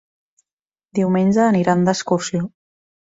[0.99, 2.41] Diumenge aniran d'excursió.